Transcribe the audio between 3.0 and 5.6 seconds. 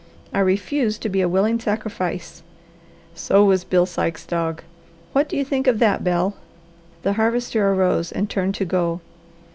'So was Bill Sikes' dog!' What do you